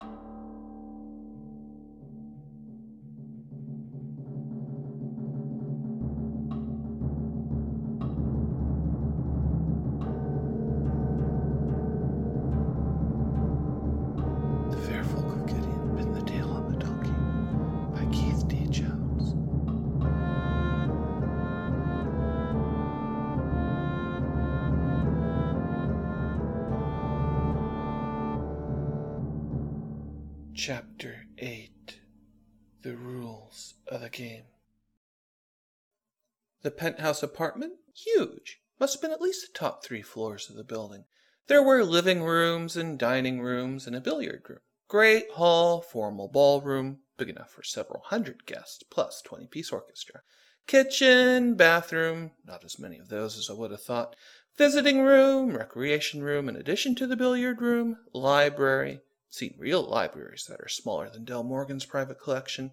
The 0.00 0.33
Chapter 30.66 31.26
8 31.36 32.00
The 32.80 32.96
Rules 32.96 33.74
of 33.86 34.00
the 34.00 34.08
Game. 34.08 34.44
The 36.62 36.70
penthouse 36.70 37.22
apartment? 37.22 37.74
Huge. 37.94 38.60
Must 38.80 38.94
have 38.94 39.02
been 39.02 39.10
at 39.10 39.20
least 39.20 39.46
the 39.46 39.58
top 39.58 39.84
three 39.84 40.00
floors 40.00 40.48
of 40.48 40.56
the 40.56 40.64
building. 40.64 41.04
There 41.48 41.62
were 41.62 41.84
living 41.84 42.22
rooms 42.22 42.78
and 42.78 42.98
dining 42.98 43.42
rooms 43.42 43.86
and 43.86 43.94
a 43.94 44.00
billiard 44.00 44.44
room. 44.48 44.60
Great 44.88 45.30
hall, 45.32 45.82
formal 45.82 46.28
ballroom, 46.28 47.00
big 47.18 47.28
enough 47.28 47.50
for 47.50 47.62
several 47.62 48.00
hundred 48.06 48.46
guests, 48.46 48.82
plus 48.84 49.20
20 49.20 49.48
piece 49.48 49.70
orchestra. 49.70 50.22
Kitchen, 50.66 51.56
bathroom, 51.56 52.30
not 52.42 52.64
as 52.64 52.78
many 52.78 52.98
of 52.98 53.10
those 53.10 53.36
as 53.36 53.50
I 53.50 53.52
would 53.52 53.70
have 53.70 53.82
thought. 53.82 54.16
Visiting 54.56 55.02
room, 55.02 55.58
recreation 55.58 56.22
room, 56.22 56.48
in 56.48 56.56
addition 56.56 56.94
to 56.94 57.06
the 57.06 57.16
billiard 57.16 57.60
room, 57.60 57.98
library. 58.14 59.02
Seen 59.34 59.56
real 59.58 59.82
libraries 59.82 60.46
that 60.48 60.60
are 60.60 60.68
smaller 60.68 61.10
than 61.10 61.24
Del 61.24 61.42
Morgan's 61.42 61.84
private 61.84 62.20
collection. 62.20 62.70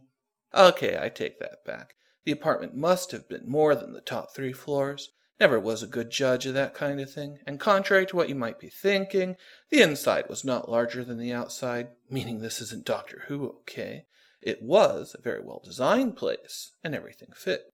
Okay, 0.53 0.95
I 0.95 1.09
take 1.09 1.39
that 1.39 1.65
back. 1.65 1.95
The 2.23 2.31
apartment 2.31 2.75
must 2.75 3.09
have 3.13 3.27
been 3.27 3.49
more 3.49 3.73
than 3.73 3.93
the 3.93 3.99
top 3.99 4.35
three 4.35 4.53
floors. 4.53 5.09
Never 5.39 5.59
was 5.59 5.81
a 5.81 5.87
good 5.87 6.11
judge 6.11 6.45
of 6.45 6.53
that 6.53 6.75
kind 6.75 7.01
of 7.01 7.11
thing, 7.11 7.39
and 7.47 7.59
contrary 7.59 8.05
to 8.05 8.15
what 8.15 8.29
you 8.29 8.35
might 8.35 8.59
be 8.59 8.69
thinking, 8.69 9.37
the 9.71 9.81
inside 9.81 10.29
was 10.29 10.45
not 10.45 10.69
larger 10.69 11.03
than 11.03 11.17
the 11.17 11.33
outside, 11.33 11.87
meaning 12.11 12.41
this 12.41 12.61
isn't 12.61 12.85
Doctor 12.85 13.23
Who, 13.25 13.55
okay? 13.61 14.05
It 14.39 14.61
was 14.61 15.15
a 15.15 15.21
very 15.23 15.41
well 15.43 15.63
designed 15.65 16.15
place, 16.15 16.73
and 16.83 16.93
everything 16.93 17.29
fit. 17.35 17.73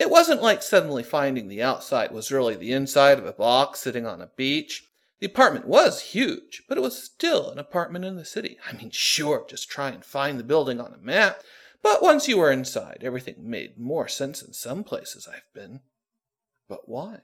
It 0.00 0.10
wasn't 0.10 0.42
like 0.42 0.64
suddenly 0.64 1.04
finding 1.04 1.46
the 1.46 1.62
outside 1.62 2.10
was 2.10 2.32
really 2.32 2.56
the 2.56 2.72
inside 2.72 3.20
of 3.20 3.26
a 3.26 3.32
box 3.32 3.78
sitting 3.78 4.06
on 4.06 4.20
a 4.20 4.32
beach. 4.36 4.82
The 5.20 5.26
apartment 5.26 5.66
was 5.66 6.00
huge, 6.00 6.62
but 6.68 6.78
it 6.78 6.82
was 6.82 7.02
still 7.02 7.50
an 7.50 7.58
apartment 7.58 8.04
in 8.04 8.16
the 8.16 8.24
city. 8.24 8.56
I 8.68 8.72
mean, 8.74 8.90
sure, 8.90 9.44
just 9.48 9.68
try 9.68 9.90
and 9.90 10.04
find 10.04 10.38
the 10.38 10.44
building 10.44 10.80
on 10.80 10.94
a 10.94 10.98
map, 10.98 11.42
but 11.82 12.02
once 12.02 12.28
you 12.28 12.38
were 12.38 12.52
inside, 12.52 12.98
everything 13.02 13.36
made 13.38 13.78
more 13.78 14.08
sense 14.08 14.42
in 14.42 14.52
some 14.52 14.84
places 14.84 15.28
I've 15.28 15.52
been. 15.54 15.80
But 16.68 16.88
why? 16.88 17.20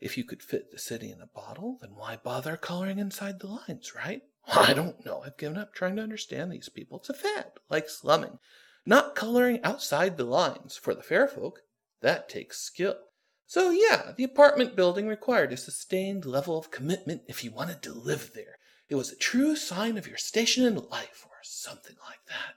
If 0.00 0.16
you 0.16 0.24
could 0.24 0.42
fit 0.42 0.70
the 0.70 0.78
city 0.78 1.10
in 1.10 1.20
a 1.20 1.26
bottle, 1.26 1.78
then 1.80 1.90
why 1.94 2.16
bother 2.22 2.56
coloring 2.56 2.98
inside 2.98 3.40
the 3.40 3.48
lines, 3.48 3.92
right? 3.94 4.22
I 4.46 4.74
don't 4.74 5.04
know. 5.04 5.22
I've 5.24 5.38
given 5.38 5.58
up 5.58 5.74
trying 5.74 5.96
to 5.96 6.02
understand 6.02 6.52
these 6.52 6.68
people. 6.68 6.98
It's 6.98 7.08
a 7.08 7.14
fad, 7.14 7.52
like 7.68 7.88
slumming. 7.88 8.38
Not 8.84 9.16
coloring 9.16 9.60
outside 9.64 10.16
the 10.16 10.24
lines 10.24 10.76
for 10.76 10.94
the 10.94 11.02
fair 11.02 11.26
folk. 11.26 11.60
That 12.02 12.28
takes 12.28 12.58
skill. 12.58 12.96
So, 13.48 13.70
yeah, 13.70 14.12
the 14.16 14.24
apartment 14.24 14.74
building 14.74 15.06
required 15.06 15.52
a 15.52 15.56
sustained 15.56 16.24
level 16.24 16.58
of 16.58 16.72
commitment 16.72 17.22
if 17.28 17.44
you 17.44 17.52
wanted 17.52 17.80
to 17.82 17.92
live 17.92 18.32
there. 18.34 18.58
It 18.88 18.96
was 18.96 19.12
a 19.12 19.16
true 19.16 19.54
sign 19.54 19.96
of 19.96 20.08
your 20.08 20.16
station 20.16 20.66
in 20.66 20.74
life, 20.74 21.24
or 21.28 21.38
something 21.42 21.96
like 22.08 22.26
that. 22.28 22.56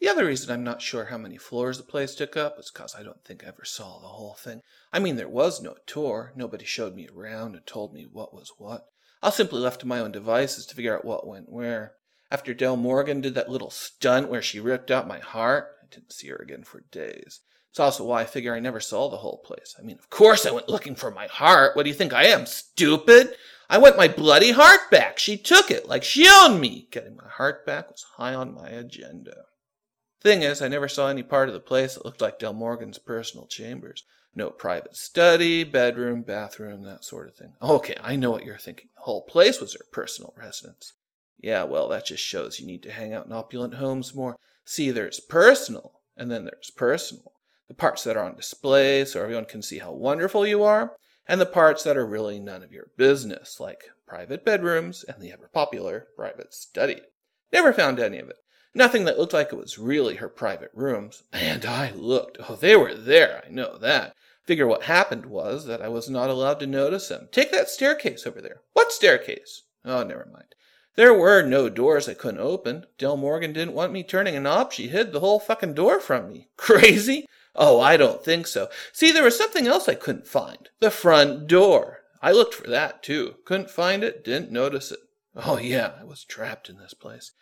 The 0.00 0.08
other 0.08 0.24
reason 0.24 0.50
I'm 0.50 0.64
not 0.64 0.80
sure 0.80 1.06
how 1.06 1.18
many 1.18 1.36
floors 1.36 1.76
the 1.76 1.84
place 1.84 2.14
took 2.14 2.38
up 2.38 2.58
is 2.58 2.70
because 2.70 2.94
I 2.94 3.02
don't 3.02 3.22
think 3.22 3.44
I 3.44 3.48
ever 3.48 3.66
saw 3.66 3.98
the 3.98 4.08
whole 4.08 4.32
thing. 4.32 4.62
I 4.94 4.98
mean, 4.98 5.16
there 5.16 5.28
was 5.28 5.60
no 5.60 5.76
tour. 5.86 6.32
Nobody 6.34 6.64
showed 6.64 6.94
me 6.94 7.06
around 7.14 7.54
and 7.54 7.66
told 7.66 7.92
me 7.92 8.06
what 8.10 8.32
was 8.32 8.50
what. 8.56 8.86
I 9.22 9.26
was 9.26 9.34
simply 9.34 9.60
left 9.60 9.80
to 9.80 9.86
my 9.86 9.98
own 9.98 10.10
devices 10.10 10.64
to 10.66 10.74
figure 10.74 10.96
out 10.96 11.04
what 11.04 11.26
went 11.26 11.50
where. 11.50 11.96
After 12.30 12.54
Del 12.54 12.76
Morgan 12.76 13.20
did 13.20 13.34
that 13.34 13.50
little 13.50 13.68
stunt 13.68 14.30
where 14.30 14.40
she 14.40 14.58
ripped 14.58 14.90
out 14.90 15.06
my 15.06 15.18
heart, 15.18 15.66
I 15.82 15.86
didn't 15.94 16.14
see 16.14 16.28
her 16.28 16.36
again 16.36 16.64
for 16.64 16.80
days. 16.90 17.40
It's 17.70 17.80
also 17.80 18.04
why 18.04 18.22
I 18.22 18.24
figure 18.24 18.54
I 18.54 18.60
never 18.60 18.80
saw 18.80 19.08
the 19.08 19.18
whole 19.18 19.38
place. 19.38 19.76
I 19.78 19.82
mean, 19.82 19.98
of 19.98 20.10
course 20.10 20.44
I 20.44 20.50
went 20.50 20.68
looking 20.68 20.96
for 20.96 21.10
my 21.10 21.26
heart. 21.28 21.76
What 21.76 21.84
do 21.84 21.88
you 21.88 21.94
think 21.94 22.12
I 22.12 22.24
am, 22.24 22.46
stupid? 22.46 23.36
I 23.68 23.78
want 23.78 23.96
my 23.96 24.08
bloody 24.08 24.50
heart 24.50 24.90
back. 24.90 25.20
She 25.20 25.36
took 25.36 25.70
it 25.70 25.88
like 25.88 26.02
she 26.02 26.28
owned 26.28 26.60
me. 26.60 26.88
Getting 26.90 27.14
my 27.14 27.28
heart 27.28 27.64
back 27.64 27.88
was 27.88 28.04
high 28.16 28.34
on 28.34 28.52
my 28.52 28.68
agenda. 28.68 29.44
Thing 30.20 30.42
is, 30.42 30.60
I 30.60 30.66
never 30.68 30.88
saw 30.88 31.06
any 31.06 31.22
part 31.22 31.48
of 31.48 31.54
the 31.54 31.60
place 31.60 31.94
that 31.94 32.04
looked 32.04 32.20
like 32.20 32.40
Del 32.40 32.52
Morgan's 32.52 32.98
personal 32.98 33.46
chambers. 33.46 34.04
No 34.34 34.50
private 34.50 34.96
study, 34.96 35.62
bedroom, 35.62 36.22
bathroom, 36.22 36.82
that 36.82 37.04
sort 37.04 37.28
of 37.28 37.36
thing. 37.36 37.54
Okay, 37.62 37.94
I 38.02 38.16
know 38.16 38.32
what 38.32 38.44
you're 38.44 38.58
thinking. 38.58 38.88
The 38.96 39.02
whole 39.02 39.22
place 39.22 39.60
was 39.60 39.74
her 39.74 39.84
personal 39.92 40.34
residence. 40.36 40.92
Yeah, 41.38 41.62
well, 41.62 41.88
that 41.88 42.06
just 42.06 42.22
shows 42.22 42.60
you 42.60 42.66
need 42.66 42.82
to 42.82 42.92
hang 42.92 43.14
out 43.14 43.26
in 43.26 43.32
opulent 43.32 43.74
homes 43.74 44.14
more. 44.14 44.36
See, 44.64 44.90
there's 44.90 45.20
personal, 45.20 46.00
and 46.16 46.30
then 46.30 46.44
there's 46.44 46.70
personal. 46.70 47.32
The 47.70 47.74
parts 47.74 48.02
that 48.02 48.16
are 48.16 48.24
on 48.24 48.34
display 48.34 49.04
so 49.04 49.22
everyone 49.22 49.44
can 49.44 49.62
see 49.62 49.78
how 49.78 49.92
wonderful 49.92 50.44
you 50.44 50.64
are, 50.64 50.96
and 51.28 51.40
the 51.40 51.46
parts 51.46 51.84
that 51.84 51.96
are 51.96 52.04
really 52.04 52.40
none 52.40 52.64
of 52.64 52.72
your 52.72 52.88
business, 52.96 53.60
like 53.60 53.84
private 54.08 54.44
bedrooms 54.44 55.04
and 55.04 55.22
the 55.22 55.30
ever 55.30 55.48
popular 55.54 56.08
private 56.16 56.52
study. 56.52 57.00
Never 57.52 57.72
found 57.72 58.00
any 58.00 58.18
of 58.18 58.28
it. 58.28 58.38
Nothing 58.74 59.04
that 59.04 59.20
looked 59.20 59.34
like 59.34 59.52
it 59.52 59.56
was 59.56 59.78
really 59.78 60.16
her 60.16 60.28
private 60.28 60.72
rooms. 60.74 61.22
And 61.32 61.64
I 61.64 61.92
looked. 61.92 62.38
Oh, 62.48 62.56
they 62.56 62.74
were 62.74 62.92
there, 62.92 63.44
I 63.46 63.50
know 63.52 63.78
that. 63.78 64.16
Figure 64.42 64.66
what 64.66 64.82
happened 64.82 65.26
was 65.26 65.66
that 65.66 65.80
I 65.80 65.86
was 65.86 66.10
not 66.10 66.28
allowed 66.28 66.58
to 66.58 66.66
notice 66.66 67.06
them. 67.06 67.28
Take 67.30 67.52
that 67.52 67.70
staircase 67.70 68.26
over 68.26 68.40
there. 68.40 68.62
What 68.72 68.90
staircase? 68.90 69.62
Oh, 69.84 70.02
never 70.02 70.28
mind. 70.32 70.56
There 70.96 71.14
were 71.14 71.42
no 71.42 71.68
doors 71.68 72.08
I 72.08 72.14
couldn't 72.14 72.40
open. 72.40 72.86
Del 72.98 73.16
Morgan 73.16 73.52
didn't 73.52 73.74
want 73.74 73.92
me 73.92 74.02
turning 74.02 74.34
a 74.34 74.40
knob. 74.40 74.72
She 74.72 74.88
hid 74.88 75.12
the 75.12 75.20
whole 75.20 75.38
fucking 75.38 75.74
door 75.74 76.00
from 76.00 76.32
me. 76.32 76.48
Crazy? 76.56 77.26
Oh, 77.54 77.80
I 77.80 77.96
don't 77.96 78.24
think 78.24 78.46
so. 78.46 78.68
See, 78.92 79.10
there 79.10 79.24
was 79.24 79.36
something 79.36 79.66
else 79.66 79.88
I 79.88 79.94
couldn't 79.94 80.26
find. 80.26 80.68
The 80.80 80.90
front 80.90 81.46
door. 81.46 81.98
I 82.22 82.32
looked 82.32 82.54
for 82.54 82.68
that, 82.68 83.02
too. 83.02 83.36
Couldn't 83.44 83.70
find 83.70 84.04
it, 84.04 84.24
didn't 84.24 84.52
notice 84.52 84.92
it. 84.92 85.00
Oh, 85.34 85.58
yeah, 85.58 85.92
I 86.00 86.04
was 86.04 86.24
trapped 86.24 86.68
in 86.68 86.78
this 86.78 86.94
place. 86.94 87.32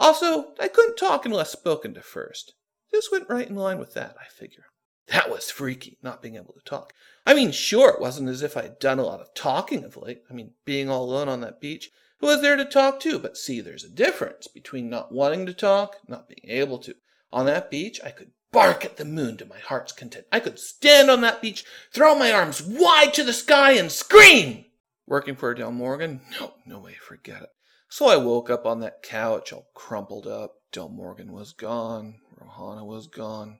Also, 0.00 0.54
I 0.58 0.68
couldn't 0.68 0.96
talk 0.96 1.24
unless 1.24 1.52
spoken 1.52 1.94
to 1.94 2.02
first. 2.02 2.54
This 2.90 3.10
went 3.10 3.28
right 3.28 3.48
in 3.48 3.56
line 3.56 3.78
with 3.78 3.94
that, 3.94 4.16
I 4.20 4.26
figure. 4.28 4.64
That 5.08 5.30
was 5.30 5.50
freaky, 5.50 5.98
not 6.02 6.22
being 6.22 6.36
able 6.36 6.54
to 6.54 6.64
talk. 6.64 6.92
I 7.26 7.34
mean, 7.34 7.52
sure, 7.52 7.90
it 7.90 8.00
wasn't 8.00 8.30
as 8.30 8.42
if 8.42 8.56
I'd 8.56 8.78
done 8.78 8.98
a 8.98 9.04
lot 9.04 9.20
of 9.20 9.34
talking 9.34 9.84
of 9.84 9.96
late. 9.96 10.22
I 10.30 10.34
mean, 10.34 10.52
being 10.64 10.88
all 10.88 11.04
alone 11.04 11.28
on 11.28 11.40
that 11.42 11.60
beach, 11.60 11.90
who 12.20 12.26
was 12.26 12.40
there 12.40 12.56
to 12.56 12.64
talk 12.64 13.00
to? 13.00 13.18
But 13.18 13.36
see, 13.36 13.60
there's 13.60 13.84
a 13.84 13.90
difference 13.90 14.48
between 14.48 14.88
not 14.88 15.12
wanting 15.12 15.46
to 15.46 15.54
talk, 15.54 15.96
not 16.08 16.28
being 16.28 16.44
able 16.44 16.78
to. 16.78 16.94
On 17.32 17.46
that 17.46 17.70
beach, 17.70 18.00
I 18.02 18.10
could 18.10 18.30
bark 18.54 18.84
at 18.84 18.96
the 18.96 19.04
moon 19.04 19.36
to 19.36 19.44
my 19.44 19.58
heart's 19.58 19.92
content. 19.92 20.26
I 20.32 20.40
could 20.40 20.58
stand 20.58 21.10
on 21.10 21.20
that 21.20 21.42
beach, 21.42 21.64
throw 21.92 22.14
my 22.14 22.32
arms 22.32 22.62
wide 22.62 23.12
to 23.14 23.24
the 23.24 23.32
sky, 23.32 23.72
and 23.72 23.92
scream. 23.92 24.64
Working 25.06 25.36
for 25.36 25.52
Del 25.52 25.72
Morgan? 25.72 26.22
No, 26.40 26.54
no 26.64 26.78
way, 26.78 26.94
forget 26.94 27.42
it. 27.42 27.50
So 27.88 28.06
I 28.06 28.16
woke 28.16 28.48
up 28.48 28.64
on 28.64 28.80
that 28.80 29.02
couch, 29.02 29.52
all 29.52 29.66
crumpled 29.74 30.26
up. 30.26 30.54
Del 30.72 30.88
Morgan 30.88 31.32
was 31.32 31.52
gone. 31.52 32.20
Rohana 32.40 32.86
was 32.86 33.08
gone. 33.08 33.58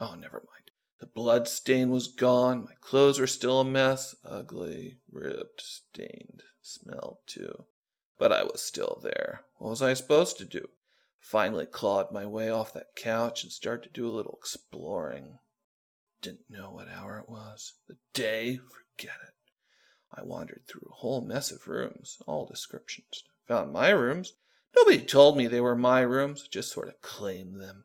Oh, 0.00 0.14
never 0.14 0.38
mind. 0.38 0.70
The 1.00 1.06
blood 1.06 1.46
stain 1.48 1.90
was 1.90 2.08
gone. 2.08 2.64
My 2.64 2.74
clothes 2.80 3.18
were 3.18 3.26
still 3.26 3.60
a 3.60 3.64
mess. 3.64 4.14
Ugly, 4.24 4.98
ripped, 5.10 5.62
stained, 5.62 6.42
smelled 6.62 7.18
too. 7.26 7.64
But 8.18 8.32
I 8.32 8.44
was 8.44 8.62
still 8.62 9.00
there. 9.02 9.42
What 9.58 9.70
was 9.70 9.82
I 9.82 9.94
supposed 9.94 10.38
to 10.38 10.44
do? 10.44 10.68
Finally 11.20 11.66
clawed 11.66 12.10
my 12.10 12.24
way 12.26 12.50
off 12.50 12.72
that 12.72 12.96
couch 12.96 13.42
and 13.42 13.52
started 13.52 13.82
to 13.82 14.00
do 14.00 14.08
a 14.08 14.10
little 14.10 14.36
exploring. 14.38 15.38
Didn't 16.22 16.50
know 16.50 16.70
what 16.70 16.88
hour 16.88 17.18
it 17.18 17.28
was. 17.28 17.74
The 17.88 17.96
day? 18.14 18.56
Forget 18.56 19.16
it. 19.22 19.34
I 20.12 20.22
wandered 20.22 20.62
through 20.66 20.88
a 20.90 20.96
whole 20.96 21.20
mess 21.20 21.50
of 21.50 21.68
rooms, 21.68 22.18
all 22.26 22.46
descriptions. 22.46 23.22
Found 23.46 23.72
my 23.72 23.90
rooms. 23.90 24.34
Nobody 24.74 25.00
told 25.00 25.36
me 25.36 25.46
they 25.46 25.60
were 25.60 25.76
my 25.76 26.00
rooms, 26.00 26.48
just 26.48 26.72
sort 26.72 26.88
of 26.88 27.00
claimed 27.00 27.60
them. 27.60 27.84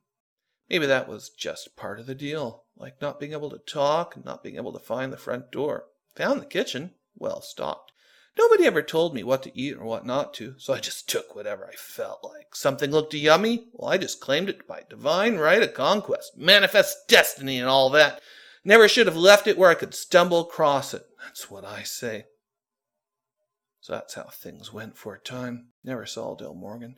Maybe 0.70 0.86
that 0.86 1.08
was 1.08 1.30
just 1.30 1.76
part 1.76 2.00
of 2.00 2.08
the 2.08 2.16
deal, 2.16 2.66
like 2.76 3.00
not 3.02 3.20
being 3.20 3.34
able 3.34 3.50
to 3.52 3.60
talk 3.60 4.16
and 4.16 4.26
not 4.26 4.44
being 4.44 4.56
able 4.56 4.74
to 4.74 4.80
find 4.80 5.14
the 5.14 5.18
front 5.18 5.52
door. 5.52 5.86
Found 6.16 6.42
the 6.42 6.46
kitchen, 6.46 6.96
well 7.16 7.42
stocked. 7.42 7.92
Nobody 8.38 8.66
ever 8.66 8.82
told 8.82 9.14
me 9.14 9.24
what 9.24 9.44
to 9.44 9.58
eat 9.58 9.78
or 9.78 9.86
what 9.86 10.06
not 10.06 10.34
to, 10.36 10.56
so 10.58 10.74
I 10.74 10.80
just 10.80 11.10
took 11.10 11.36
whatever 11.36 11.66
I 11.66 11.76
felt 11.76 12.24
like. 12.24 12.54
Something 12.54 12.92
looked 12.92 13.14
yummy? 13.14 13.68
Well, 13.74 13.92
I 13.92 13.98
just 13.98 14.20
claimed 14.20 14.50
it 14.50 14.68
by 14.68 14.84
divine 14.90 15.38
right 15.38 15.62
of 15.62 15.74
conquest, 15.74 16.38
manifest 16.38 17.08
destiny, 17.08 17.60
and 17.60 17.70
all 17.70 17.90
that. 17.92 18.22
Never 18.64 18.88
should 18.88 19.08
have 19.08 19.16
left 19.16 19.48
it 19.48 19.58
where 19.58 19.70
I 19.70 19.76
could 19.76 19.94
stumble 19.94 20.42
across 20.42 20.94
it. 20.94 21.06
That's 21.24 21.50
what 21.50 21.64
I 21.64 21.84
say. 21.84 22.26
So 23.80 23.94
that's 23.94 24.16
how 24.16 24.24
things 24.24 24.74
went 24.74 24.98
for 24.98 25.14
a 25.14 25.20
time. 25.20 25.68
Never 25.84 26.06
saw 26.06 26.36
Del 26.36 26.56
Morgan. 26.56 26.98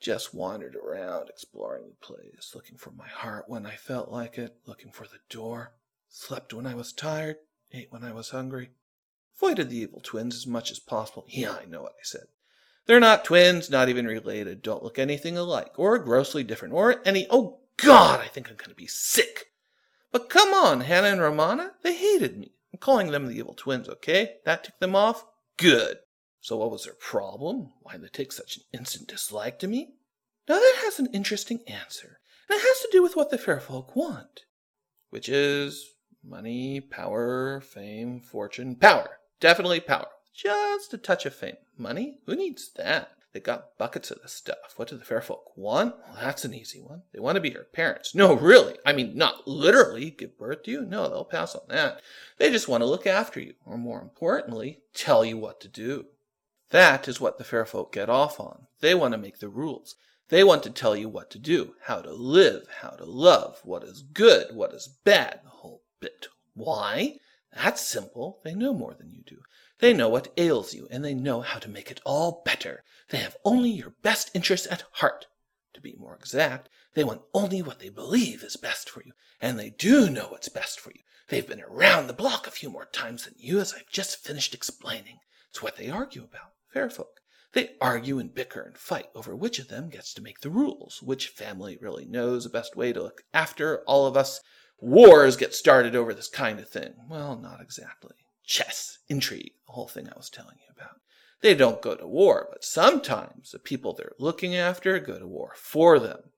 Just 0.00 0.32
wandered 0.32 0.76
around, 0.76 1.28
exploring 1.28 1.88
the 1.88 2.06
place, 2.06 2.52
looking 2.54 2.78
for 2.78 2.90
my 2.92 3.08
heart 3.08 3.46
when 3.48 3.66
I 3.66 3.74
felt 3.74 4.10
like 4.10 4.38
it, 4.38 4.54
looking 4.66 4.92
for 4.92 5.04
the 5.04 5.18
door. 5.28 5.72
Slept 6.08 6.54
when 6.54 6.66
I 6.66 6.74
was 6.74 6.92
tired, 6.92 7.36
ate 7.72 7.90
when 7.90 8.04
I 8.04 8.12
was 8.12 8.30
hungry. 8.30 8.70
Avoided 9.36 9.70
the 9.70 9.78
evil 9.78 10.00
twins 10.00 10.34
as 10.34 10.46
much 10.46 10.70
as 10.70 10.78
possible. 10.78 11.24
Yeah, 11.28 11.56
I 11.60 11.64
know 11.66 11.82
what 11.82 11.92
I 11.92 12.02
said. 12.02 12.26
They're 12.86 13.00
not 13.00 13.24
twins, 13.24 13.70
not 13.70 13.88
even 13.88 14.06
related, 14.06 14.62
don't 14.62 14.82
look 14.82 14.98
anything 14.98 15.36
alike, 15.38 15.72
or 15.76 15.98
grossly 15.98 16.44
different, 16.44 16.74
or 16.74 17.00
any. 17.04 17.26
Oh, 17.30 17.60
God, 17.76 18.20
I 18.20 18.28
think 18.28 18.48
I'm 18.48 18.56
going 18.56 18.70
to 18.70 18.74
be 18.76 18.86
sick. 18.86 19.46
But 20.12 20.28
come 20.28 20.52
on, 20.52 20.82
Hannah 20.82 21.08
and 21.08 21.20
Romana, 21.20 21.72
they 21.82 21.94
hated 21.94 22.38
me. 22.38 22.52
I'm 22.72 22.78
calling 22.78 23.10
them 23.10 23.26
the 23.26 23.36
evil 23.36 23.54
twins, 23.54 23.88
okay? 23.88 24.36
That 24.44 24.64
took 24.64 24.78
them 24.78 24.94
off? 24.94 25.24
Good. 25.56 25.98
So 26.40 26.56
what 26.58 26.70
was 26.70 26.84
their 26.84 26.94
problem? 26.94 27.72
Why 27.80 27.92
did 27.92 28.02
they 28.02 28.08
take 28.08 28.32
such 28.32 28.58
an 28.58 28.62
instant 28.72 29.08
dislike 29.08 29.58
to 29.60 29.66
me? 29.66 29.94
Now 30.48 30.56
that 30.56 30.80
has 30.84 30.98
an 30.98 31.08
interesting 31.14 31.60
answer, 31.66 32.18
and 32.48 32.58
it 32.58 32.62
has 32.62 32.80
to 32.80 32.88
do 32.92 33.02
with 33.02 33.16
what 33.16 33.30
the 33.30 33.38
fair 33.38 33.60
folk 33.60 33.96
want. 33.96 34.42
Which 35.08 35.28
is 35.28 35.94
money, 36.22 36.80
power, 36.80 37.60
fame, 37.62 38.20
fortune. 38.20 38.76
Power. 38.76 39.18
Definitely 39.40 39.80
power. 39.80 40.08
Just 40.34 40.94
a 40.94 40.98
touch 40.98 41.26
of 41.26 41.34
fame. 41.34 41.56
Money? 41.78 42.18
Who 42.26 42.36
needs 42.36 42.70
that? 42.76 43.10
They 43.32 43.40
got 43.40 43.76
buckets 43.78 44.12
of 44.12 44.22
the 44.22 44.28
stuff. 44.28 44.74
What 44.76 44.88
do 44.88 44.96
the 44.96 45.04
fair 45.04 45.20
folk 45.20 45.56
want? 45.56 45.96
Well, 46.06 46.18
that's 46.20 46.44
an 46.44 46.54
easy 46.54 46.80
one. 46.80 47.02
They 47.12 47.18
want 47.18 47.34
to 47.34 47.40
be 47.40 47.50
your 47.50 47.64
parents. 47.64 48.14
No, 48.14 48.34
really. 48.34 48.76
I 48.86 48.92
mean, 48.92 49.16
not 49.16 49.48
literally 49.48 50.10
give 50.10 50.38
birth 50.38 50.62
to 50.62 50.70
you. 50.70 50.82
No, 50.82 51.08
they'll 51.08 51.24
pass 51.24 51.56
on 51.56 51.62
that. 51.68 52.00
They 52.38 52.50
just 52.50 52.68
want 52.68 52.82
to 52.82 52.88
look 52.88 53.08
after 53.08 53.40
you, 53.40 53.54
or 53.66 53.76
more 53.76 54.00
importantly, 54.00 54.82
tell 54.94 55.24
you 55.24 55.36
what 55.36 55.60
to 55.62 55.68
do. 55.68 56.06
That 56.70 57.08
is 57.08 57.20
what 57.20 57.38
the 57.38 57.44
fair 57.44 57.64
folk 57.64 57.92
get 57.92 58.08
off 58.08 58.38
on. 58.38 58.68
They 58.80 58.94
want 58.94 59.12
to 59.12 59.18
make 59.18 59.40
the 59.40 59.48
rules. 59.48 59.96
They 60.28 60.44
want 60.44 60.62
to 60.62 60.70
tell 60.70 60.96
you 60.96 61.08
what 61.08 61.30
to 61.32 61.38
do, 61.38 61.74
how 61.82 62.00
to 62.02 62.12
live, 62.12 62.66
how 62.82 62.90
to 62.90 63.04
love, 63.04 63.60
what 63.64 63.82
is 63.82 64.02
good, 64.02 64.54
what 64.54 64.72
is 64.72 64.88
bad, 65.04 65.40
the 65.42 65.50
whole 65.50 65.82
bit. 66.00 66.28
Why? 66.54 67.18
That's 67.54 67.80
simple. 67.80 68.40
They 68.44 68.54
know 68.54 68.74
more 68.74 68.94
than 68.94 69.10
you 69.10 69.22
do. 69.24 69.38
They 69.78 69.92
know 69.92 70.08
what 70.08 70.32
ails 70.36 70.74
you, 70.74 70.88
and 70.90 71.04
they 71.04 71.14
know 71.14 71.40
how 71.40 71.58
to 71.58 71.68
make 71.68 71.90
it 71.90 72.00
all 72.04 72.42
better. 72.44 72.82
They 73.10 73.18
have 73.18 73.36
only 73.44 73.70
your 73.70 73.94
best 74.02 74.30
interests 74.34 74.66
at 74.70 74.84
heart. 74.92 75.26
To 75.74 75.80
be 75.80 75.94
more 75.96 76.14
exact, 76.14 76.68
they 76.94 77.04
want 77.04 77.22
only 77.32 77.62
what 77.62 77.80
they 77.80 77.88
believe 77.88 78.42
is 78.42 78.56
best 78.56 78.88
for 78.88 79.02
you, 79.04 79.12
and 79.40 79.58
they 79.58 79.70
do 79.70 80.10
know 80.10 80.28
what's 80.28 80.48
best 80.48 80.80
for 80.80 80.90
you. 80.90 81.02
They've 81.28 81.46
been 81.46 81.62
around 81.62 82.06
the 82.06 82.12
block 82.12 82.46
a 82.46 82.50
few 82.50 82.70
more 82.70 82.86
times 82.86 83.24
than 83.24 83.34
you, 83.36 83.60
as 83.60 83.72
I've 83.72 83.88
just 83.88 84.24
finished 84.24 84.54
explaining. 84.54 85.18
It's 85.50 85.62
what 85.62 85.76
they 85.76 85.90
argue 85.90 86.24
about, 86.24 86.52
fair 86.72 86.90
folk. 86.90 87.20
They 87.52 87.76
argue 87.80 88.18
and 88.18 88.34
bicker 88.34 88.62
and 88.62 88.76
fight 88.76 89.10
over 89.14 89.36
which 89.36 89.58
of 89.58 89.68
them 89.68 89.88
gets 89.88 90.12
to 90.14 90.22
make 90.22 90.40
the 90.40 90.50
rules, 90.50 91.00
which 91.02 91.28
family 91.28 91.78
really 91.80 92.04
knows 92.04 92.44
the 92.44 92.50
best 92.50 92.74
way 92.74 92.92
to 92.92 93.02
look 93.02 93.22
after 93.32 93.84
all 93.84 94.06
of 94.06 94.16
us. 94.16 94.40
Wars 94.80 95.36
get 95.36 95.54
started 95.54 95.94
over 95.96 96.12
this 96.12 96.28
kind 96.28 96.58
of 96.58 96.68
thing. 96.68 96.94
Well, 97.08 97.36
not 97.36 97.60
exactly 97.60 98.14
chess, 98.44 98.98
intrigue, 99.08 99.52
the 99.66 99.72
whole 99.72 99.88
thing 99.88 100.08
I 100.08 100.16
was 100.16 100.30
telling 100.30 100.56
you 100.58 100.74
about. 100.76 101.00
They 101.40 101.54
don't 101.54 101.82
go 101.82 101.94
to 101.94 102.06
war, 102.06 102.48
but 102.50 102.64
sometimes 102.64 103.50
the 103.50 103.58
people 103.58 103.92
they're 103.92 104.12
looking 104.18 104.54
after 104.54 104.98
go 104.98 105.18
to 105.18 105.26
war 105.26 105.52
for 105.56 105.98
them. 105.98 106.30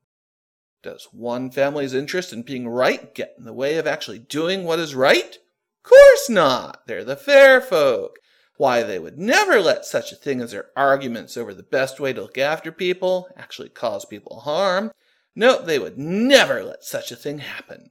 Does 0.83 1.09
one 1.13 1.51
family's 1.51 1.95
interest 1.95 2.33
in 2.33 2.43
being 2.43 2.69
right 2.69 3.15
get 3.15 3.35
in 3.39 3.45
the 3.45 3.53
way 3.53 3.77
of 3.77 3.87
actually 3.87 4.21
doing 4.21 4.65
what 4.65 4.79
is 4.79 4.95
right? 4.95 5.39
Course 5.83 6.29
not. 6.29 6.87
They're 6.87 7.05
the 7.05 7.17
fair 7.17 7.61
folk. 7.61 8.19
Why, 8.57 8.83
they 8.83 8.99
would 8.99 9.19
never 9.19 9.61
let 9.61 9.85
such 9.85 10.13
a 10.13 10.17
thing 10.17 10.41
as 10.41 10.53
their 10.53 10.71
arguments 10.77 11.37
over 11.37 11.53
the 11.53 11.63
best 11.63 12.01
way 12.01 12.13
to 12.13 12.23
look 12.23 12.39
after 12.39 12.73
people 12.73 13.29
actually 13.37 13.69
cause 13.69 14.05
people 14.05 14.41
harm. 14.41 14.93
No, 15.35 15.61
they 15.61 15.79
would 15.79 15.99
never 15.99 16.65
let 16.65 16.83
such 16.83 17.13
a 17.13 17.17
thing 17.17 17.39
happen. 17.39 17.91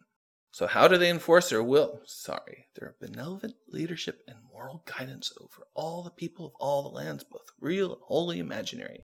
So, 0.55 0.67
how 0.67 0.87
do 0.87 0.97
they 0.97 1.09
enforce 1.09 1.49
their 1.49 1.61
will? 1.61 1.99
Sorry, 2.05 2.67
their 2.75 2.95
benevolent 3.01 3.55
leadership 3.67 4.23
and 4.25 4.37
moral 4.53 4.85
guidance 4.85 5.33
over 5.41 5.67
all 5.73 6.01
the 6.01 6.09
people 6.09 6.45
of 6.45 6.53
all 6.61 6.81
the 6.81 6.95
lands, 6.95 7.25
both 7.25 7.51
real 7.59 7.91
and 7.91 8.01
wholly 8.03 8.39
imaginary. 8.39 9.01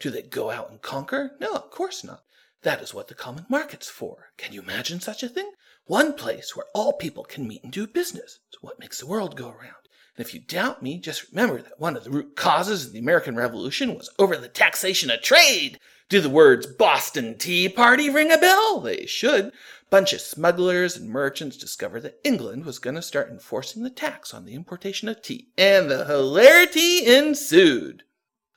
Do 0.00 0.08
they 0.08 0.22
go 0.22 0.50
out 0.50 0.70
and 0.70 0.80
conquer? 0.80 1.32
No, 1.38 1.52
of 1.52 1.70
course 1.70 2.04
not. 2.04 2.22
That 2.62 2.80
is 2.80 2.94
what 2.94 3.08
the 3.08 3.14
common 3.14 3.44
market's 3.50 3.90
for. 3.90 4.30
Can 4.38 4.54
you 4.54 4.62
imagine 4.62 4.98
such 4.98 5.22
a 5.22 5.28
thing? 5.28 5.50
One 5.84 6.14
place 6.14 6.56
where 6.56 6.68
all 6.74 6.94
people 6.94 7.24
can 7.24 7.46
meet 7.46 7.62
and 7.62 7.70
do 7.70 7.86
business. 7.86 8.40
It's 8.48 8.62
what 8.62 8.80
makes 8.80 8.98
the 8.98 9.06
world 9.06 9.36
go 9.36 9.50
around. 9.50 9.84
And 10.16 10.24
if 10.24 10.32
you 10.32 10.40
doubt 10.40 10.82
me, 10.82 10.98
just 10.98 11.28
remember 11.30 11.60
that 11.60 11.78
one 11.78 11.98
of 11.98 12.04
the 12.04 12.10
root 12.12 12.34
causes 12.34 12.86
of 12.86 12.92
the 12.94 12.98
American 12.98 13.36
Revolution 13.36 13.94
was 13.94 14.08
over 14.18 14.38
the 14.38 14.48
taxation 14.48 15.10
of 15.10 15.20
trade. 15.20 15.78
Do 16.08 16.20
the 16.20 16.28
words 16.28 16.66
Boston 16.66 17.38
Tea 17.38 17.68
Party 17.68 18.10
ring 18.10 18.30
a 18.30 18.38
bell? 18.38 18.80
They 18.80 19.06
should 19.06 19.52
bunch 19.94 20.12
of 20.12 20.20
smugglers 20.20 20.96
and 20.96 21.08
merchants 21.08 21.56
discovered 21.56 22.00
that 22.00 22.18
England 22.24 22.64
was 22.64 22.80
going 22.80 22.96
to 22.96 23.00
start 23.00 23.30
enforcing 23.30 23.84
the 23.84 23.90
tax 23.90 24.34
on 24.34 24.44
the 24.44 24.52
importation 24.56 25.08
of 25.08 25.22
tea, 25.22 25.46
and 25.56 25.88
the 25.88 26.04
hilarity 26.04 27.06
ensued. 27.06 28.02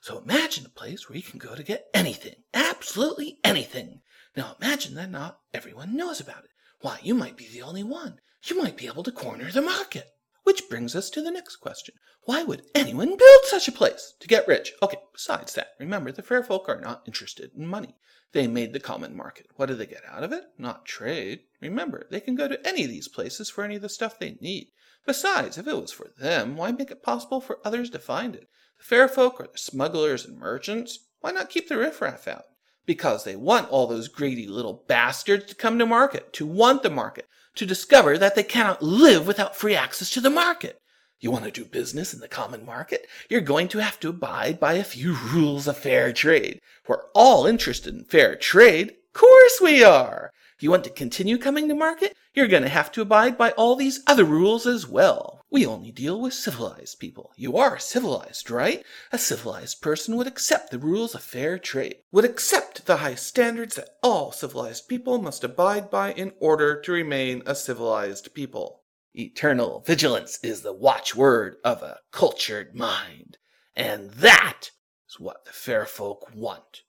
So 0.00 0.18
imagine 0.18 0.66
a 0.66 0.68
place 0.68 1.08
where 1.08 1.16
you 1.16 1.22
can 1.22 1.38
go 1.38 1.54
to 1.54 1.62
get 1.62 1.86
anything, 1.94 2.34
absolutely 2.52 3.38
anything. 3.44 4.00
Now 4.36 4.56
imagine 4.60 4.96
that 4.96 5.12
not 5.12 5.38
everyone 5.54 5.96
knows 5.96 6.18
about 6.18 6.42
it. 6.42 6.50
Why, 6.80 6.98
you 7.04 7.14
might 7.14 7.36
be 7.36 7.46
the 7.46 7.62
only 7.62 7.84
one. 7.84 8.18
You 8.42 8.60
might 8.60 8.76
be 8.76 8.88
able 8.88 9.04
to 9.04 9.12
corner 9.12 9.48
the 9.52 9.62
market. 9.62 10.08
Which 10.48 10.70
brings 10.70 10.96
us 10.96 11.10
to 11.10 11.20
the 11.20 11.30
next 11.30 11.56
question. 11.56 11.96
Why 12.22 12.42
would 12.42 12.62
anyone 12.74 13.18
build 13.18 13.40
such 13.44 13.68
a 13.68 13.72
place? 13.72 14.14
To 14.18 14.26
get 14.26 14.48
rich. 14.48 14.72
Okay, 14.82 14.96
besides 15.12 15.52
that, 15.52 15.74
remember 15.78 16.10
the 16.10 16.22
fair 16.22 16.42
folk 16.42 16.70
are 16.70 16.80
not 16.80 17.02
interested 17.04 17.50
in 17.54 17.66
money. 17.66 17.96
They 18.32 18.46
made 18.46 18.72
the 18.72 18.80
common 18.80 19.14
market. 19.14 19.48
What 19.56 19.66
do 19.66 19.74
they 19.74 19.84
get 19.84 20.06
out 20.08 20.24
of 20.24 20.32
it? 20.32 20.44
Not 20.56 20.86
trade. 20.86 21.40
Remember, 21.60 22.06
they 22.10 22.20
can 22.20 22.34
go 22.34 22.48
to 22.48 22.66
any 22.66 22.82
of 22.84 22.88
these 22.88 23.08
places 23.08 23.50
for 23.50 23.62
any 23.62 23.76
of 23.76 23.82
the 23.82 23.90
stuff 23.90 24.18
they 24.18 24.38
need. 24.40 24.68
Besides, 25.04 25.58
if 25.58 25.66
it 25.66 25.78
was 25.78 25.92
for 25.92 26.08
them, 26.18 26.56
why 26.56 26.72
make 26.72 26.90
it 26.90 27.02
possible 27.02 27.42
for 27.42 27.58
others 27.62 27.90
to 27.90 27.98
find 27.98 28.34
it? 28.34 28.48
The 28.78 28.84
fair 28.84 29.06
folk 29.06 29.42
are 29.42 29.48
the 29.52 29.58
smugglers 29.58 30.24
and 30.24 30.38
merchants. 30.38 30.98
Why 31.20 31.32
not 31.32 31.50
keep 31.50 31.68
the 31.68 31.76
riffraff 31.76 32.26
out? 32.26 32.44
Because 32.88 33.24
they 33.24 33.36
want 33.36 33.68
all 33.68 33.86
those 33.86 34.08
greedy 34.08 34.46
little 34.46 34.82
bastards 34.88 35.44
to 35.44 35.54
come 35.54 35.78
to 35.78 35.84
market, 35.84 36.32
to 36.32 36.46
want 36.46 36.82
the 36.82 36.88
market, 36.88 37.26
to 37.56 37.66
discover 37.66 38.16
that 38.16 38.34
they 38.34 38.42
cannot 38.42 38.82
live 38.82 39.26
without 39.26 39.54
free 39.54 39.76
access 39.76 40.08
to 40.08 40.22
the 40.22 40.30
market. 40.30 40.80
You 41.20 41.30
want 41.30 41.44
to 41.44 41.50
do 41.50 41.66
business 41.66 42.14
in 42.14 42.20
the 42.20 42.28
common 42.28 42.64
market? 42.64 43.06
You're 43.28 43.42
going 43.42 43.68
to 43.68 43.82
have 43.82 44.00
to 44.00 44.08
abide 44.08 44.58
by 44.58 44.72
a 44.72 44.84
few 44.84 45.14
rules 45.34 45.68
of 45.68 45.76
fair 45.76 46.14
trade. 46.14 46.62
We're 46.86 47.02
all 47.14 47.44
interested 47.44 47.94
in 47.94 48.04
fair 48.04 48.36
trade. 48.36 48.88
Of 48.88 49.12
course 49.12 49.60
we 49.60 49.84
are. 49.84 50.32
You 50.58 50.70
want 50.70 50.84
to 50.84 50.90
continue 50.90 51.36
coming 51.36 51.68
to 51.68 51.74
market? 51.74 52.16
You're 52.32 52.48
going 52.48 52.62
to 52.62 52.70
have 52.70 52.90
to 52.92 53.02
abide 53.02 53.36
by 53.36 53.50
all 53.50 53.76
these 53.76 54.00
other 54.06 54.24
rules 54.24 54.66
as 54.66 54.88
well. 54.88 55.37
We 55.50 55.64
only 55.64 55.90
deal 55.90 56.20
with 56.20 56.34
civilized 56.34 56.98
people. 56.98 57.32
You 57.36 57.56
are 57.56 57.78
civilized, 57.78 58.50
right? 58.50 58.84
A 59.12 59.18
civilized 59.18 59.80
person 59.80 60.16
would 60.16 60.26
accept 60.26 60.70
the 60.70 60.78
rules 60.78 61.14
of 61.14 61.22
fair 61.22 61.58
trade, 61.58 61.96
would 62.12 62.26
accept 62.26 62.84
the 62.84 62.98
high 62.98 63.14
standards 63.14 63.76
that 63.76 63.96
all 64.02 64.30
civilized 64.30 64.88
people 64.88 65.18
must 65.18 65.42
abide 65.42 65.90
by 65.90 66.12
in 66.12 66.32
order 66.38 66.78
to 66.82 66.92
remain 66.92 67.42
a 67.46 67.54
civilized 67.54 68.34
people. 68.34 68.82
Eternal 69.14 69.80
vigilance 69.80 70.38
is 70.42 70.60
the 70.60 70.74
watchword 70.74 71.56
of 71.64 71.82
a 71.82 72.00
cultured 72.12 72.74
mind, 72.74 73.38
and 73.74 74.10
that 74.10 74.70
is 75.08 75.18
what 75.18 75.46
the 75.46 75.52
fair 75.52 75.86
folk 75.86 76.30
want. 76.34 76.82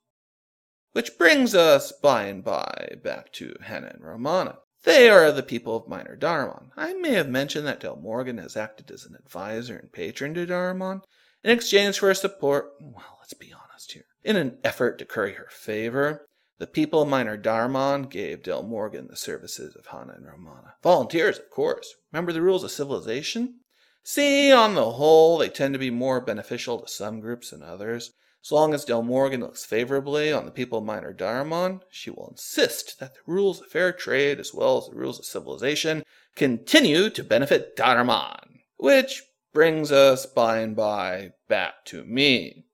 Which 0.91 1.17
brings 1.17 1.55
us 1.55 1.93
by 1.93 2.23
and 2.23 2.43
by 2.43 2.97
back 3.01 3.31
to 3.33 3.55
Hannah 3.61 3.91
and 3.93 4.03
Romana. 4.03 4.59
They 4.83 5.09
are 5.09 5.31
the 5.31 5.43
people 5.43 5.75
of 5.75 5.87
Minor 5.87 6.15
Darmon. 6.15 6.71
I 6.77 6.93
may 6.93 7.11
have 7.11 7.27
mentioned 7.27 7.67
that 7.67 7.81
Del 7.81 7.97
Morgan 7.97 8.37
has 8.37 8.55
acted 8.55 8.89
as 8.91 9.05
an 9.05 9.15
advisor 9.15 9.77
and 9.77 9.91
patron 9.91 10.33
to 10.35 10.45
Darmon 10.45 11.01
in 11.43 11.51
exchange 11.51 11.99
for 11.99 12.07
her 12.07 12.13
support. 12.13 12.71
Well, 12.79 13.17
let's 13.19 13.33
be 13.33 13.53
honest 13.53 13.91
here. 13.91 14.05
In 14.23 14.35
an 14.35 14.57
effort 14.63 14.97
to 14.99 15.05
curry 15.05 15.33
her 15.33 15.47
favor, 15.49 16.25
the 16.59 16.67
people 16.67 17.01
of 17.01 17.09
Minor 17.09 17.37
Darmon 17.37 18.09
gave 18.09 18.43
Del 18.43 18.63
Morgan 18.63 19.07
the 19.07 19.15
services 19.15 19.75
of 19.75 19.87
Hannah 19.87 20.13
and 20.13 20.25
Romana. 20.25 20.75
Volunteers, 20.81 21.39
of 21.39 21.49
course. 21.49 21.95
Remember 22.11 22.33
the 22.33 22.41
rules 22.41 22.63
of 22.63 22.71
civilization? 22.71 23.59
See, 24.03 24.51
on 24.51 24.75
the 24.75 24.91
whole, 24.91 25.37
they 25.37 25.49
tend 25.49 25.73
to 25.73 25.79
be 25.79 25.91
more 25.91 26.21
beneficial 26.21 26.79
to 26.79 26.87
some 26.87 27.19
groups 27.19 27.51
than 27.51 27.63
others. 27.63 28.11
As 28.43 28.51
long 28.51 28.73
as 28.73 28.85
Del 28.85 29.03
Morgan 29.03 29.41
looks 29.41 29.65
favorably 29.65 30.31
on 30.31 30.45
the 30.45 30.51
people 30.51 30.79
of 30.79 30.85
Minor 30.85 31.13
Darmon, 31.13 31.81
she 31.89 32.09
will 32.09 32.29
insist 32.31 32.99
that 32.99 33.13
the 33.13 33.19
rules 33.25 33.61
of 33.61 33.67
fair 33.67 33.91
trade, 33.91 34.39
as 34.39 34.53
well 34.53 34.77
as 34.77 34.87
the 34.87 34.95
rules 34.95 35.19
of 35.19 35.25
civilization, 35.25 36.03
continue 36.35 37.09
to 37.09 37.23
benefit 37.23 37.75
Darmon. 37.75 38.61
Which 38.77 39.23
brings 39.53 39.91
us 39.91 40.25
by 40.25 40.59
and 40.59 40.75
by 40.75 41.31
back 41.47 41.85
to 41.85 42.05
me. 42.05 42.65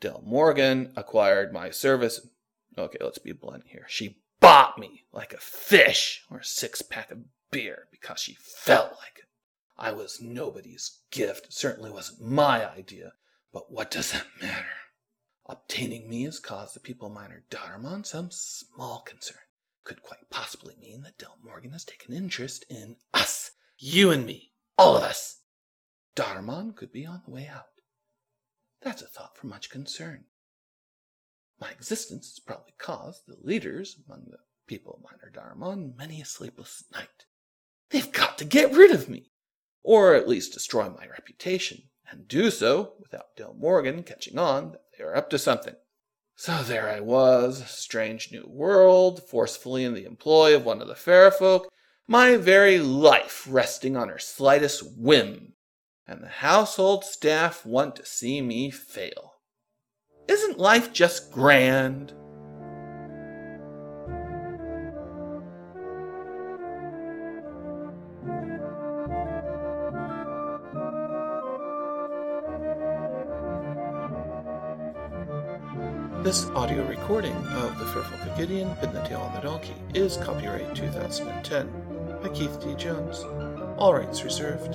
Del 0.00 0.22
Morgan 0.24 0.92
acquired 0.96 1.52
my 1.52 1.70
service 1.70 2.20
Okay, 2.76 2.98
let's 3.00 3.18
be 3.18 3.32
blunt 3.32 3.64
here. 3.68 3.86
She 3.88 4.18
bought 4.40 4.78
me 4.78 5.04
like 5.12 5.32
a 5.32 5.38
fish 5.38 6.24
or 6.30 6.38
a 6.38 6.44
six 6.44 6.82
pack 6.82 7.10
of 7.10 7.18
beer 7.50 7.86
because 7.90 8.20
she 8.20 8.36
felt 8.40 8.92
like 8.92 9.18
it. 9.18 9.24
I 9.78 9.92
was 9.92 10.20
nobody's 10.20 10.98
gift. 11.10 11.46
It 11.46 11.52
certainly 11.52 11.90
wasn't 11.90 12.22
my 12.22 12.68
idea. 12.68 13.12
But 13.52 13.70
what 13.70 13.90
does 13.90 14.10
that 14.12 14.26
matter? 14.40 14.66
Obtaining 15.46 16.08
me 16.08 16.22
has 16.22 16.38
caused 16.38 16.74
the 16.74 16.80
people 16.80 17.08
of 17.08 17.12
Minor 17.12 17.44
Darmon 17.50 18.04
some 18.04 18.30
small 18.30 19.00
concern. 19.00 19.42
Could 19.84 20.02
quite 20.02 20.30
possibly 20.30 20.74
mean 20.80 21.02
that 21.02 21.18
Del 21.18 21.36
Morgan 21.42 21.72
has 21.72 21.84
taken 21.84 22.14
interest 22.14 22.64
in 22.70 22.96
us. 23.12 23.50
You 23.76 24.10
and 24.10 24.24
me. 24.24 24.52
All 24.78 24.96
of 24.96 25.02
us. 25.02 25.40
Darmon 26.16 26.74
could 26.74 26.90
be 26.92 27.04
on 27.04 27.22
the 27.26 27.30
way 27.30 27.46
out. 27.46 27.66
That's 28.80 29.02
a 29.02 29.06
thought 29.06 29.36
for 29.36 29.46
much 29.46 29.68
concern. 29.68 30.24
My 31.60 31.70
existence 31.70 32.28
has 32.28 32.38
probably 32.38 32.72
caused 32.78 33.26
the 33.26 33.36
leaders 33.42 33.98
among 34.06 34.26
the 34.30 34.38
people 34.66 34.94
of 34.94 35.02
Minor 35.02 35.30
Darmon 35.30 35.94
many 35.96 36.22
a 36.22 36.24
sleepless 36.24 36.84
night. 36.90 37.26
They've 37.90 38.10
got 38.10 38.38
to 38.38 38.46
get 38.46 38.72
rid 38.72 38.92
of 38.92 39.10
me, 39.10 39.30
or 39.82 40.14
at 40.14 40.28
least 40.28 40.54
destroy 40.54 40.88
my 40.88 41.06
reputation, 41.06 41.90
and 42.10 42.26
do 42.26 42.50
so 42.50 42.94
without 42.98 43.36
Del 43.36 43.54
Morgan 43.54 44.02
catching 44.02 44.38
on 44.38 44.72
that 44.72 44.83
they 44.96 45.04
are 45.04 45.16
up 45.16 45.30
to 45.30 45.38
something. 45.38 45.74
So 46.36 46.62
there 46.62 46.88
I 46.88 47.00
was, 47.00 47.68
strange 47.68 48.32
new 48.32 48.44
world, 48.48 49.22
forcefully 49.22 49.84
in 49.84 49.94
the 49.94 50.04
employ 50.04 50.56
of 50.56 50.64
one 50.64 50.82
of 50.82 50.88
the 50.88 50.96
fair 50.96 51.30
folk, 51.30 51.70
my 52.08 52.36
very 52.36 52.78
life 52.78 53.46
resting 53.48 53.96
on 53.96 54.08
her 54.08 54.18
slightest 54.18 54.98
whim, 54.98 55.52
and 56.06 56.22
the 56.22 56.28
household 56.28 57.04
staff 57.04 57.64
want 57.64 57.96
to 57.96 58.04
see 58.04 58.40
me 58.40 58.70
fail. 58.70 59.34
Isn't 60.28 60.58
life 60.58 60.92
just 60.92 61.30
grand? 61.30 62.12
This 76.24 76.46
audio 76.54 76.82
recording 76.88 77.34
of 77.48 77.78
The 77.78 77.84
Faire 77.84 78.02
Folk 78.02 78.26
of 78.26 78.38
Gideon, 78.38 78.74
Pin 78.76 78.94
the 78.94 79.02
Tail 79.02 79.20
on 79.20 79.34
the 79.34 79.42
Donkey 79.42 79.74
is 79.92 80.16
copyright 80.16 80.74
2010 80.74 81.68
by 82.22 82.30
Keith 82.30 82.58
D. 82.62 82.74
Jones. 82.76 83.22
All 83.76 83.92
rights 83.92 84.24
reserved. 84.24 84.74